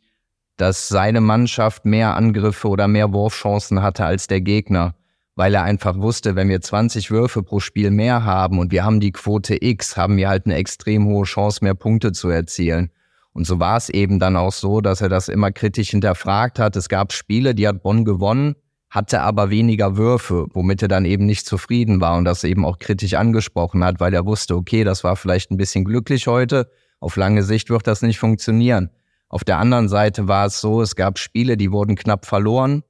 dass 0.56 0.86
seine 0.86 1.20
Mannschaft 1.20 1.84
mehr 1.84 2.14
Angriffe 2.14 2.68
oder 2.68 2.86
mehr 2.86 3.12
Wurfchancen 3.12 3.82
hatte 3.82 4.04
als 4.04 4.28
der 4.28 4.40
Gegner 4.40 4.94
weil 5.36 5.54
er 5.54 5.62
einfach 5.62 5.98
wusste, 5.98 6.34
wenn 6.34 6.48
wir 6.48 6.60
20 6.60 7.10
Würfe 7.10 7.42
pro 7.42 7.60
Spiel 7.60 7.90
mehr 7.90 8.24
haben 8.24 8.58
und 8.58 8.72
wir 8.72 8.84
haben 8.84 9.00
die 9.00 9.12
Quote 9.12 9.62
X, 9.62 9.96
haben 9.96 10.16
wir 10.16 10.28
halt 10.28 10.46
eine 10.46 10.56
extrem 10.56 11.06
hohe 11.06 11.24
Chance, 11.24 11.60
mehr 11.62 11.74
Punkte 11.74 12.12
zu 12.12 12.28
erzielen. 12.28 12.90
Und 13.32 13.46
so 13.46 13.60
war 13.60 13.76
es 13.76 13.90
eben 13.90 14.18
dann 14.18 14.34
auch 14.34 14.52
so, 14.52 14.80
dass 14.80 15.02
er 15.02 15.10
das 15.10 15.28
immer 15.28 15.52
kritisch 15.52 15.90
hinterfragt 15.90 16.58
hat. 16.58 16.74
Es 16.74 16.88
gab 16.88 17.12
Spiele, 17.12 17.54
die 17.54 17.68
hat 17.68 17.82
Bonn 17.82 18.06
gewonnen, 18.06 18.54
hatte 18.88 19.20
aber 19.20 19.50
weniger 19.50 19.98
Würfe, 19.98 20.46
womit 20.54 20.80
er 20.80 20.88
dann 20.88 21.04
eben 21.04 21.26
nicht 21.26 21.44
zufrieden 21.44 22.00
war 22.00 22.16
und 22.16 22.24
das 22.24 22.42
eben 22.44 22.64
auch 22.64 22.78
kritisch 22.78 23.12
angesprochen 23.12 23.84
hat, 23.84 24.00
weil 24.00 24.14
er 24.14 24.24
wusste, 24.24 24.56
okay, 24.56 24.84
das 24.84 25.04
war 25.04 25.16
vielleicht 25.16 25.50
ein 25.50 25.58
bisschen 25.58 25.84
glücklich 25.84 26.26
heute, 26.28 26.70
auf 26.98 27.16
lange 27.16 27.42
Sicht 27.42 27.68
wird 27.68 27.86
das 27.86 28.00
nicht 28.00 28.18
funktionieren. 28.18 28.88
Auf 29.28 29.44
der 29.44 29.58
anderen 29.58 29.90
Seite 29.90 30.28
war 30.28 30.46
es 30.46 30.62
so, 30.62 30.80
es 30.80 30.96
gab 30.96 31.18
Spiele, 31.18 31.58
die 31.58 31.72
wurden 31.72 31.94
knapp 31.94 32.24
verloren, 32.24 32.84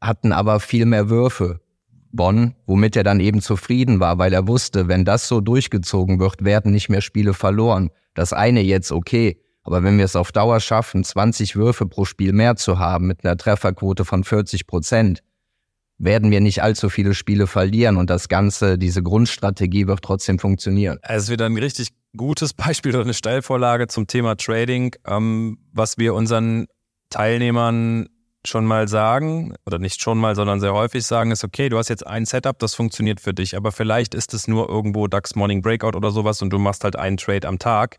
hatten 0.00 0.32
aber 0.32 0.60
viel 0.60 0.86
mehr 0.86 1.10
Würfe. 1.10 1.60
Bonn, 2.14 2.54
womit 2.66 2.96
er 2.96 3.04
dann 3.04 3.20
eben 3.20 3.40
zufrieden 3.40 4.00
war, 4.00 4.18
weil 4.18 4.32
er 4.32 4.46
wusste, 4.46 4.88
wenn 4.88 5.04
das 5.04 5.28
so 5.28 5.40
durchgezogen 5.40 6.20
wird, 6.20 6.44
werden 6.44 6.72
nicht 6.72 6.88
mehr 6.88 7.00
Spiele 7.00 7.34
verloren. 7.34 7.90
Das 8.14 8.32
eine 8.32 8.60
jetzt 8.60 8.92
okay, 8.92 9.40
aber 9.64 9.82
wenn 9.82 9.98
wir 9.98 10.04
es 10.04 10.14
auf 10.14 10.30
Dauer 10.30 10.60
schaffen, 10.60 11.02
20 11.02 11.56
Würfe 11.56 11.86
pro 11.86 12.04
Spiel 12.04 12.32
mehr 12.32 12.56
zu 12.56 12.78
haben 12.78 13.06
mit 13.06 13.24
einer 13.24 13.36
Trefferquote 13.36 14.04
von 14.04 14.22
40 14.22 14.66
Prozent, 14.66 15.22
werden 15.98 16.30
wir 16.30 16.40
nicht 16.40 16.62
allzu 16.62 16.88
viele 16.88 17.14
Spiele 17.14 17.46
verlieren 17.46 17.96
und 17.96 18.10
das 18.10 18.28
Ganze, 18.28 18.78
diese 18.78 19.02
Grundstrategie 19.02 19.86
wird 19.86 20.02
trotzdem 20.02 20.38
funktionieren. 20.38 20.98
Es 21.02 21.30
wieder 21.30 21.46
ein 21.46 21.56
richtig 21.56 21.90
gutes 22.16 22.52
Beispiel 22.52 22.92
oder 22.92 23.04
eine 23.04 23.14
Steilvorlage 23.14 23.86
zum 23.88 24.06
Thema 24.06 24.36
Trading, 24.36 24.94
ähm, 25.06 25.58
was 25.72 25.98
wir 25.98 26.14
unseren 26.14 26.66
Teilnehmern 27.10 28.08
schon 28.46 28.64
mal 28.64 28.88
sagen, 28.88 29.54
oder 29.66 29.78
nicht 29.78 30.00
schon 30.00 30.18
mal, 30.18 30.34
sondern 30.34 30.60
sehr 30.60 30.74
häufig 30.74 31.04
sagen, 31.04 31.30
ist 31.30 31.44
okay, 31.44 31.68
du 31.68 31.78
hast 31.78 31.88
jetzt 31.88 32.06
ein 32.06 32.26
Setup, 32.26 32.58
das 32.58 32.74
funktioniert 32.74 33.20
für 33.20 33.34
dich, 33.34 33.56
aber 33.56 33.72
vielleicht 33.72 34.14
ist 34.14 34.34
es 34.34 34.48
nur 34.48 34.68
irgendwo 34.68 35.06
DAX 35.06 35.34
Morning 35.34 35.62
Breakout 35.62 35.96
oder 35.96 36.10
sowas 36.10 36.42
und 36.42 36.50
du 36.50 36.58
machst 36.58 36.84
halt 36.84 36.96
einen 36.96 37.16
Trade 37.16 37.46
am 37.48 37.58
Tag. 37.58 37.98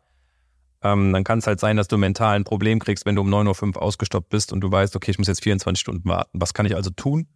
Ähm, 0.83 1.13
dann 1.13 1.23
kann 1.23 1.39
es 1.39 1.47
halt 1.47 1.59
sein, 1.59 1.77
dass 1.77 1.87
du 1.87 1.97
mental 1.97 2.35
ein 2.35 2.43
Problem 2.43 2.79
kriegst, 2.79 3.05
wenn 3.05 3.15
du 3.15 3.21
um 3.21 3.33
9.05 3.33 3.75
Uhr 3.75 3.81
ausgestoppt 3.81 4.29
bist 4.29 4.53
und 4.53 4.61
du 4.61 4.71
weißt, 4.71 4.95
okay, 4.95 5.11
ich 5.11 5.17
muss 5.17 5.27
jetzt 5.27 5.43
24 5.43 5.79
Stunden 5.79 6.07
warten. 6.07 6.39
Was 6.39 6.53
kann 6.53 6.65
ich 6.65 6.75
also 6.75 6.91
tun? 6.91 7.27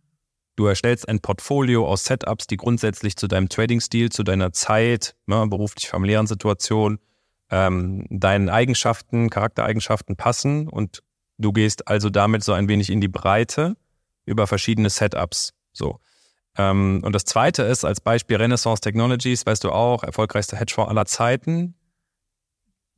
Du 0.55 0.65
erstellst 0.65 1.07
ein 1.07 1.19
Portfolio 1.19 1.87
aus 1.87 2.03
Setups, 2.03 2.45
die 2.45 2.57
grundsätzlich 2.57 3.15
zu 3.15 3.27
deinem 3.27 3.49
Trading-Stil, 3.49 4.09
zu 4.09 4.23
deiner 4.23 4.51
Zeit, 4.51 5.15
ne, 5.25 5.47
beruflich-familiären 5.47 6.27
Situation, 6.27 6.99
ähm, 7.49 8.05
deinen 8.09 8.49
Eigenschaften, 8.49 9.29
Charaktereigenschaften 9.29 10.15
passen 10.15 10.67
und 10.67 11.01
Du 11.39 11.53
gehst 11.53 11.87
also 11.87 12.09
damit 12.09 12.43
so 12.43 12.53
ein 12.53 12.67
wenig 12.67 12.91
in 12.91 13.01
die 13.01 13.07
Breite 13.07 13.77
über 14.25 14.45
verschiedene 14.45 14.89
Setups. 14.89 15.53
So. 15.71 15.99
Ähm, 16.57 17.01
und 17.03 17.15
das 17.15 17.23
zweite 17.23 17.63
ist, 17.63 17.85
als 17.85 18.01
Beispiel 18.01 18.37
Renaissance 18.37 18.81
Technologies, 18.81 19.45
weißt 19.45 19.63
du 19.63 19.71
auch, 19.71 20.03
erfolgreichster 20.03 20.57
Hedgefonds 20.57 20.89
aller 20.89 21.05
Zeiten. 21.05 21.75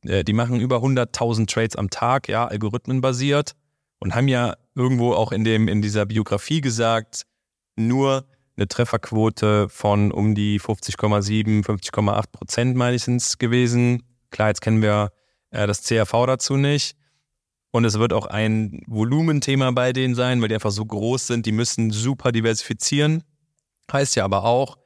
Äh, 0.03 0.23
die 0.23 0.33
machen 0.33 0.59
über 0.59 0.77
100.000 0.77 1.47
Trades 1.47 1.75
am 1.75 1.91
Tag, 1.91 2.27
ja, 2.27 2.47
algorithmenbasiert 2.47 3.53
und 3.99 4.15
haben 4.15 4.27
ja 4.27 4.55
irgendwo 4.73 5.13
auch 5.13 5.31
in 5.31 5.43
dem, 5.43 5.67
in 5.67 5.83
dieser 5.83 6.07
Biografie 6.07 6.61
gesagt, 6.61 7.27
nur 7.75 8.25
eine 8.57 8.67
Trefferquote 8.67 9.69
von 9.69 10.11
um 10.11 10.33
die 10.33 10.59
50,7, 10.59 11.63
50,8 11.63 12.23
Prozent 12.31 12.75
meistens 12.75 13.37
gewesen. 13.37 14.03
Klar, 14.31 14.49
jetzt 14.49 14.61
kennen 14.61 14.81
wir 14.81 15.11
äh, 15.51 15.67
das 15.67 15.83
CRV 15.83 16.25
dazu 16.25 16.57
nicht. 16.57 16.95
Und 17.71 17.85
es 17.85 17.97
wird 17.97 18.13
auch 18.13 18.27
ein 18.27 18.83
Volumenthema 18.87 19.71
bei 19.71 19.93
denen 19.93 20.13
sein, 20.13 20.41
weil 20.41 20.49
die 20.49 20.55
einfach 20.55 20.71
so 20.71 20.85
groß 20.85 21.27
sind. 21.27 21.45
Die 21.45 21.53
müssen 21.53 21.91
super 21.91 22.31
diversifizieren. 22.31 23.23
Heißt 23.91 24.15
ja 24.15 24.25
aber 24.25 24.43
auch, 24.43 24.77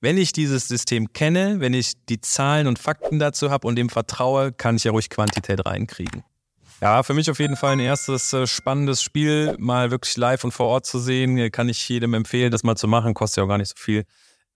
wenn 0.00 0.16
ich 0.18 0.32
dieses 0.32 0.66
System 0.66 1.12
kenne, 1.12 1.60
wenn 1.60 1.74
ich 1.74 1.92
die 2.06 2.20
Zahlen 2.20 2.66
und 2.66 2.78
Fakten 2.78 3.18
dazu 3.18 3.50
habe 3.50 3.68
und 3.68 3.76
dem 3.76 3.88
vertraue, 3.88 4.52
kann 4.52 4.76
ich 4.76 4.84
ja 4.84 4.90
ruhig 4.90 5.10
Quantität 5.10 5.64
reinkriegen. 5.64 6.24
Ja, 6.80 7.04
für 7.04 7.14
mich 7.14 7.30
auf 7.30 7.38
jeden 7.38 7.54
Fall 7.54 7.74
ein 7.74 7.80
erstes 7.80 8.32
äh, 8.32 8.44
spannendes 8.48 9.02
Spiel, 9.02 9.54
mal 9.60 9.92
wirklich 9.92 10.16
live 10.16 10.42
und 10.42 10.50
vor 10.50 10.66
Ort 10.66 10.84
zu 10.84 10.98
sehen. 10.98 11.52
Kann 11.52 11.68
ich 11.68 11.88
jedem 11.88 12.14
empfehlen, 12.14 12.50
das 12.50 12.64
mal 12.64 12.74
zu 12.74 12.88
machen. 12.88 13.14
Kostet 13.14 13.36
ja 13.36 13.44
auch 13.44 13.48
gar 13.48 13.58
nicht 13.58 13.68
so 13.68 13.76
viel. 13.76 14.04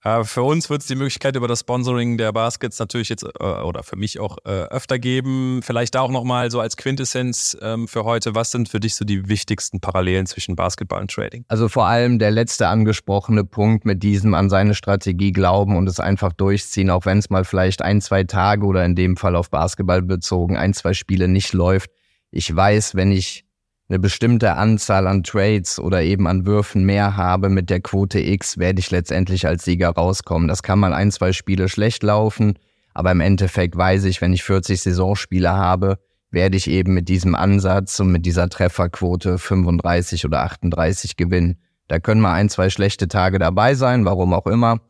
Äh, 0.05 0.25
für 0.25 0.43
uns 0.43 0.71
wird 0.71 0.83
es 0.83 0.87
die 0.87 0.95
Möglichkeit 0.95 1.37
über 1.37 1.49
das 1.49 1.61
Sponsoring 1.61 2.19
der 2.19 2.33
Baskets 2.33 2.79
natürlich 2.79 3.09
jetzt 3.09 3.25
äh, 3.25 3.45
oder 3.45 3.83
für 3.83 3.97
mich 3.97 4.21
auch 4.21 4.38
äh, 4.45 4.50
öfter 4.50 4.99
geben. 4.99 5.61
Vielleicht 5.62 5.97
auch 5.97 6.11
nochmal 6.11 6.50
so 6.50 6.61
als 6.61 6.76
Quintessenz 6.76 7.57
ähm, 7.61 7.88
für 7.88 8.05
heute. 8.05 8.35
Was 8.35 8.50
sind 8.50 8.69
für 8.69 8.81
dich 8.81 8.95
so 8.95 9.05
die 9.05 9.29
wichtigsten 9.29 9.81
Parallelen 9.81 10.26
zwischen 10.26 10.57
Basketball 10.57 11.00
und 11.00 11.11
Trading? 11.11 11.45
Also 11.49 11.69
vor 11.69 11.87
allem 11.87 12.19
der 12.19 12.31
letzte 12.31 12.69
angesprochene 12.69 13.45
Punkt 13.45 13.85
mit 13.85 14.03
diesem 14.03 14.35
an 14.35 14.50
seine 14.50 14.75
Strategie 14.75 15.33
glauben 15.33 15.76
und 15.76 15.88
es 15.88 16.00
einfach 16.00 16.33
durchziehen, 16.33 16.91
auch 16.91 17.07
wenn 17.07 17.19
es 17.19 17.31
mal 17.31 17.45
vielleicht 17.45 17.83
ein, 17.83 18.00
zwei 18.00 18.25
Tage 18.25 18.67
oder 18.67 18.85
in 18.85 18.95
dem 18.95 19.17
Fall 19.17 19.35
auf 19.37 19.50
Basketball 19.50 20.03
bezogen 20.03 20.57
ein, 20.57 20.75
zwei 20.75 20.95
Spiele 20.95 21.29
nicht 21.29 21.53
läuft. 21.53 21.91
Ich 22.31 22.55
weiß, 22.55 22.97
wenn 22.97 23.12
ich 23.12 23.46
eine 23.88 23.99
bestimmte 23.99 24.55
Anzahl 24.55 25.07
an 25.07 25.23
Trades 25.23 25.78
oder 25.78 26.02
eben 26.02 26.26
an 26.26 26.45
Würfen 26.45 26.85
mehr 26.85 27.16
habe 27.16 27.49
mit 27.49 27.71
der 27.71 27.81
Quote 27.81 28.19
X, 28.19 28.59
werde 28.59 28.81
ich 28.81 28.90
letztendlich 28.90 29.47
als 29.47 29.64
Sieger 29.64 29.90
rauskommen. 29.90 30.49
Das 30.49 30.62
kann 30.62 30.81
mal 30.81 30.93
ein, 30.93 31.12
zwei 31.12 31.33
Spiele 31.33 31.69
schlecht 31.69 32.02
laufen, 32.02 32.59
aber 32.95 33.12
im 33.12 33.21
Endeffekt 33.21 33.76
weiß 33.76 34.05
ich, 34.05 34.21
wenn 34.21 34.33
ich 34.33 34.43
40 34.43 34.81
Saisonspiele 34.81 35.52
habe, 35.52 35.99
werde 36.31 36.57
ich 36.57 36.69
eben 36.69 36.95
mit 36.95 37.09
diesem 37.09 37.35
Ansatz 37.37 38.00
und 38.00 38.11
mit 38.11 38.26
dieser 38.26 38.49
Trefferquote 38.49 39.38
35 39.38 40.25
oder 40.25 40.43
38 40.43 41.16
gewinnen. 41.16 41.59
Da 41.87 42.00
können 42.00 42.21
mal 42.21 42.35
ein, 42.35 42.49
zwei 42.49 42.71
schlechte 42.71 43.07
Tage 43.07 43.38
dabei 43.38 43.75
sein, 43.75 44.05
warum 44.05 44.35
auch 44.35 44.47
immer. 44.47 44.81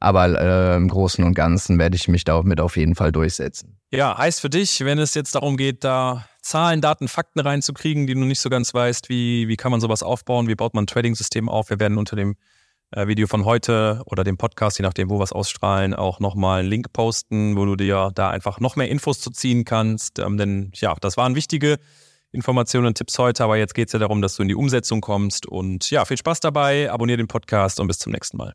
Aber 0.00 0.40
äh, 0.40 0.76
im 0.76 0.88
Großen 0.88 1.24
und 1.24 1.34
Ganzen 1.34 1.78
werde 1.78 1.96
ich 1.96 2.06
mich 2.06 2.24
damit 2.24 2.60
auf 2.60 2.76
jeden 2.76 2.94
Fall 2.94 3.10
durchsetzen. 3.10 3.78
Ja, 3.90 4.16
heißt 4.16 4.40
für 4.40 4.50
dich, 4.50 4.84
wenn 4.84 4.98
es 4.98 5.14
jetzt 5.14 5.34
darum 5.34 5.56
geht, 5.56 5.82
da 5.82 6.28
Zahlen, 6.40 6.80
Daten, 6.80 7.08
Fakten 7.08 7.40
reinzukriegen, 7.40 8.06
die 8.06 8.14
du 8.14 8.20
nicht 8.20 8.40
so 8.40 8.48
ganz 8.48 8.72
weißt, 8.72 9.08
wie, 9.08 9.48
wie 9.48 9.56
kann 9.56 9.72
man 9.72 9.80
sowas 9.80 10.02
aufbauen, 10.02 10.46
wie 10.48 10.54
baut 10.54 10.74
man 10.74 10.84
ein 10.84 10.86
Trading-System 10.86 11.48
auf. 11.48 11.70
Wir 11.70 11.80
werden 11.80 11.98
unter 11.98 12.14
dem 12.14 12.36
äh, 12.92 13.06
Video 13.06 13.26
von 13.26 13.44
heute 13.44 14.02
oder 14.06 14.24
dem 14.24 14.38
Podcast, 14.38 14.78
je 14.78 14.82
nachdem, 14.82 15.10
wo 15.10 15.18
wir 15.18 15.24
es 15.24 15.32
ausstrahlen, 15.32 15.94
auch 15.94 16.20
nochmal 16.20 16.60
einen 16.60 16.68
Link 16.68 16.92
posten, 16.92 17.56
wo 17.56 17.64
du 17.64 17.76
dir 17.76 18.10
da 18.14 18.30
einfach 18.30 18.60
noch 18.60 18.76
mehr 18.76 18.88
Infos 18.88 19.20
zu 19.20 19.30
ziehen 19.30 19.64
kannst. 19.64 20.18
Ähm, 20.20 20.38
denn 20.38 20.70
ja, 20.74 20.94
das 21.00 21.16
waren 21.16 21.34
wichtige 21.34 21.78
Informationen 22.30 22.86
und 22.86 22.94
Tipps 22.96 23.18
heute, 23.18 23.42
aber 23.42 23.56
jetzt 23.56 23.74
geht 23.74 23.88
es 23.88 23.92
ja 23.92 23.98
darum, 23.98 24.22
dass 24.22 24.36
du 24.36 24.42
in 24.42 24.48
die 24.48 24.54
Umsetzung 24.54 25.00
kommst. 25.00 25.46
Und 25.46 25.90
ja, 25.90 26.04
viel 26.04 26.18
Spaß 26.18 26.40
dabei, 26.40 26.90
abonniere 26.90 27.18
den 27.18 27.28
Podcast 27.28 27.80
und 27.80 27.88
bis 27.88 27.98
zum 27.98 28.12
nächsten 28.12 28.36
Mal. 28.36 28.54